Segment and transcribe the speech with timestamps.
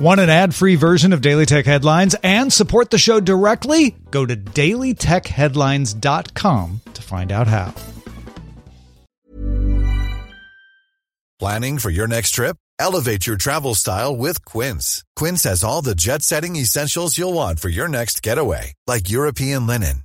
[0.00, 3.94] Want an ad free version of Daily Tech Headlines and support the show directly?
[4.10, 7.74] Go to dailytechheadlines.com to find out how.
[11.38, 12.56] Planning for your next trip?
[12.78, 15.04] Elevate your travel style with Quince.
[15.16, 19.66] Quince has all the jet setting essentials you'll want for your next getaway, like European
[19.66, 20.04] linen,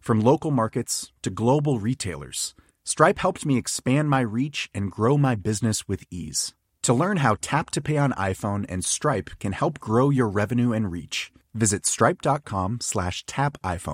[0.00, 5.34] From local markets to global retailers, Stripe helped me expand my reach and grow my
[5.34, 6.54] business with ease.
[6.82, 10.72] To learn how Tap to Pay on iPhone and Stripe can help grow your revenue
[10.72, 13.92] and reach, visit stripe.com slash tap iPhone.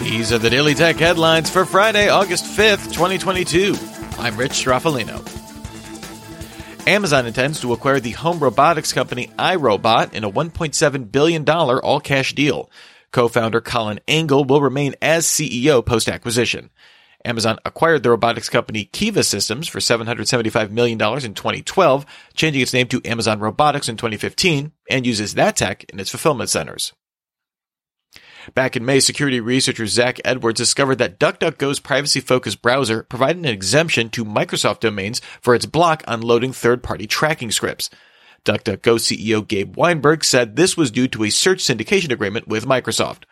[0.00, 3.76] These are the Daily Tech headlines for Friday, August 5th, 2022.
[4.18, 5.41] I'm Rich Stroffolino.
[6.86, 12.34] Amazon intends to acquire the home robotics company iRobot in a $1.7 billion all cash
[12.34, 12.68] deal.
[13.12, 16.70] Co founder Colin Angle will remain as CEO post acquisition.
[17.24, 22.88] Amazon acquired the robotics company Kiva Systems for $775 million in 2012, changing its name
[22.88, 26.92] to Amazon Robotics in 2015, and uses that tech in its fulfillment centers.
[28.54, 33.44] Back in May, security researcher Zach Edwards discovered that DuckDuckGo's privacy focused browser provided an
[33.46, 37.90] exemption to Microsoft domains for its block on loading third party tracking scripts.
[38.44, 43.22] DuckDuckGo CEO Gabe Weinberg said this was due to a search syndication agreement with Microsoft.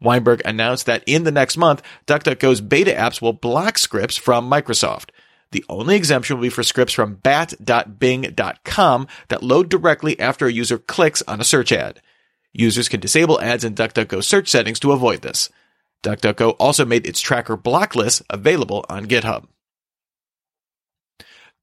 [0.00, 5.10] Weinberg announced that in the next month, DuckDuckGo's beta apps will block scripts from Microsoft.
[5.50, 10.78] The only exemption will be for scripts from bat.bing.com that load directly after a user
[10.78, 12.00] clicks on a search ad.
[12.52, 15.50] Users can disable ads in DuckDuckGo search settings to avoid this.
[16.02, 19.46] DuckDuckGo also made its tracker block list available on GitHub.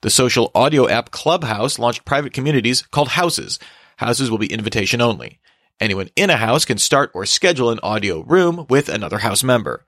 [0.01, 3.59] The social audio app Clubhouse launched private communities called Houses.
[3.97, 5.39] Houses will be invitation only.
[5.79, 9.85] Anyone in a house can start or schedule an audio room with another house member.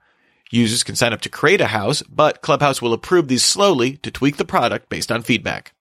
[0.50, 4.10] Users can sign up to create a house, but Clubhouse will approve these slowly to
[4.10, 5.74] tweak the product based on feedback.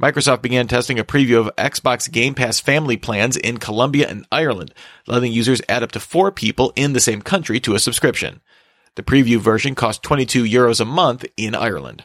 [0.00, 4.72] Microsoft began testing a preview of Xbox Game Pass family plans in Colombia and Ireland,
[5.06, 8.40] letting users add up to four people in the same country to a subscription.
[8.94, 12.04] The preview version cost 22 euros a month in Ireland.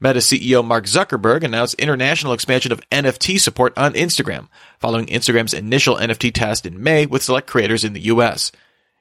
[0.00, 4.48] Meta CEO Mark Zuckerberg announced international expansion of NFT support on Instagram,
[4.78, 8.50] following Instagram's initial NFT test in May with select creators in the US.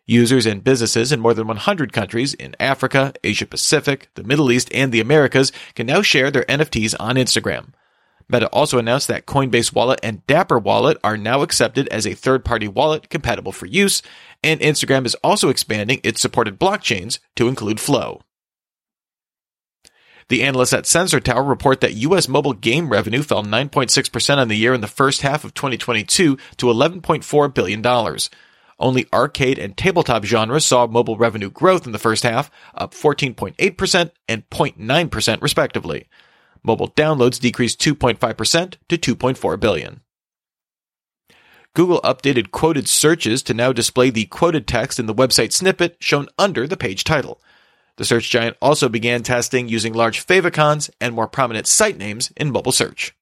[0.06, 4.70] Users and businesses in more than 100 countries in Africa, Asia Pacific, the Middle East,
[4.74, 7.74] and the Americas can now share their NFTs on Instagram.
[8.30, 12.44] Meta also announced that Coinbase Wallet and Dapper Wallet are now accepted as a third
[12.44, 14.02] party wallet compatible for use,
[14.44, 18.22] and Instagram is also expanding its supported blockchains to include Flow.
[20.30, 22.28] The analysts at Sensor Tower report that U.S.
[22.28, 26.66] mobile game revenue fell 9.6% on the year in the first half of 2022 to
[26.66, 27.82] $11.4 billion.
[28.84, 34.12] Only arcade and tabletop genres saw mobile revenue growth in the first half, up 14.8%
[34.28, 36.10] and 0.9% respectively.
[36.64, 40.02] Mobile downloads decreased 2.5% to 2.4 billion.
[41.74, 46.28] Google updated quoted searches to now display the quoted text in the website snippet shown
[46.38, 47.42] under the page title.
[47.96, 52.52] The search giant also began testing using large favicons and more prominent site names in
[52.52, 53.16] mobile search.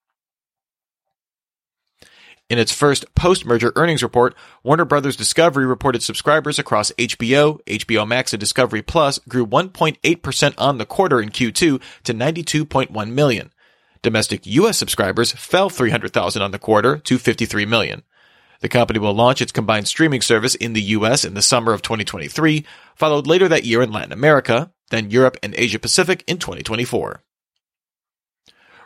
[2.52, 8.34] In its first post-merger earnings report, Warner Brothers Discovery reported subscribers across HBO, HBO Max,
[8.34, 13.54] and Discovery Plus grew 1.8% on the quarter in Q2 to 92.1 million.
[14.02, 18.04] Domestic US subscribers fell 300,000 on the quarter to 53 million.
[18.60, 21.82] The company will launch its combined streaming service in the US in the summer of
[21.82, 22.66] 2023,
[22.96, 27.24] followed later that year in Latin America, then Europe and Asia Pacific in 2024.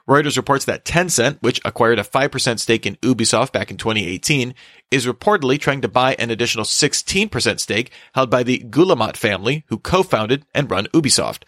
[0.07, 4.53] Reuters reports that Tencent, which acquired a 5% stake in Ubisoft back in 2018,
[4.91, 9.79] is reportedly trying to buy an additional 16% stake held by the Guillemot family, who
[9.79, 11.43] co-founded and run Ubisoft.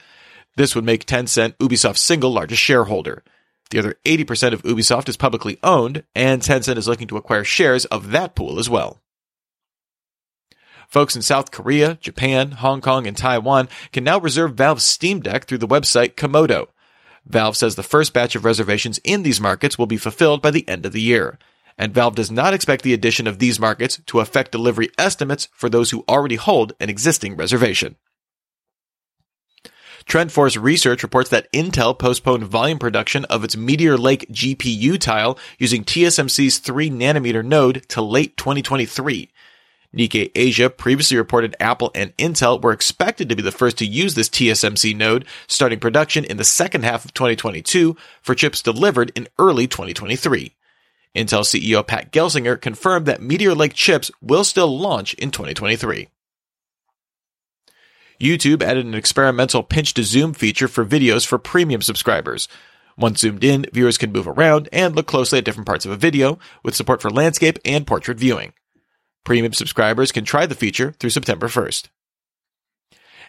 [0.56, 3.24] This would make Tencent Ubisoft's single largest shareholder.
[3.70, 7.86] The other 80% of Ubisoft is publicly owned, and Tencent is looking to acquire shares
[7.86, 9.02] of that pool as well.
[10.88, 15.46] Folks in South Korea, Japan, Hong Kong, and Taiwan can now reserve Valve's Steam Deck
[15.46, 16.70] through the website Komodo.
[17.28, 20.68] Valve says the first batch of reservations in these markets will be fulfilled by the
[20.68, 21.38] end of the year.
[21.78, 25.70] And Valve does not expect the addition of these markets to affect delivery estimates for
[25.70, 27.98] those who already hold an existing reservation.
[30.08, 35.84] TrendForce Research reports that Intel postponed volume production of its Meteor Lake GPU tile using
[35.84, 39.30] TSMC's 3 nanometer node to late 2023.
[39.96, 44.16] Nikkei Asia previously reported Apple and Intel were expected to be the first to use
[44.16, 49.28] this TSMC node, starting production in the second half of 2022 for chips delivered in
[49.40, 50.54] early 2023.
[51.16, 56.10] Intel CEO Pat Gelsinger confirmed that Meteor Lake chips will still launch in 2023.
[58.20, 62.48] YouTube added an experimental pinch to zoom feature for videos for premium subscribers.
[62.98, 65.96] Once zoomed in, viewers can move around and look closely at different parts of a
[65.96, 68.54] video, with support for landscape and portrait viewing.
[69.28, 71.90] Premium subscribers can try the feature through September 1st.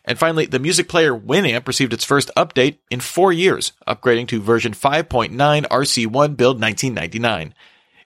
[0.04, 4.40] And finally, the music player Winamp received its first update in four years, upgrading to
[4.40, 7.52] version 5.9 RC1 build 1999.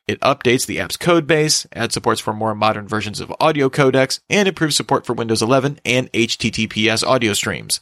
[0.08, 4.48] It updates the app's codebase, adds supports for more modern versions of audio codecs, and
[4.48, 7.78] improves support for Windows 11 and HTTPS audio streams.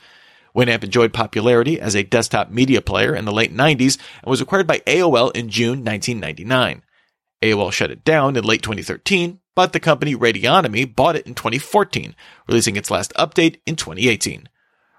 [0.57, 4.67] Winamp enjoyed popularity as a desktop media player in the late 90s and was acquired
[4.67, 6.83] by AOL in June 1999.
[7.43, 12.17] AOL shut it down in late 2013, but the company Radionomy bought it in 2014,
[12.49, 14.49] releasing its last update in 2018.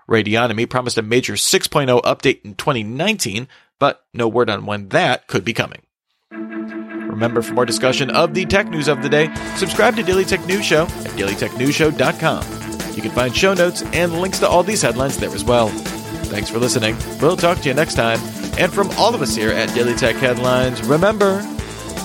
[0.08, 3.48] Radionomy promised a major 6.0 update in 2019,
[3.80, 5.81] but no word on when that could be coming.
[6.30, 10.46] Remember, for more discussion of the tech news of the day, subscribe to Daily Tech
[10.46, 12.96] News Show at dailytechnewsshow.com.
[12.96, 15.69] You can find show notes and links to all these headlines there as well.
[15.69, 16.96] Thanks for listening.
[17.19, 18.19] We'll talk to you next time.
[18.60, 21.40] And from all of us here at Daily Tech Headlines, remember,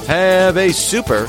[0.07, 1.29] have a super